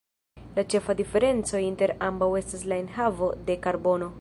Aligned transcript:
La 0.59 0.63
ĉefa 0.73 0.95
diferenco 1.01 1.61
inter 1.65 1.93
ambaŭ 2.09 2.31
estas 2.43 2.65
la 2.73 2.81
enhavo 2.85 3.33
de 3.51 3.63
karbono. 3.69 4.09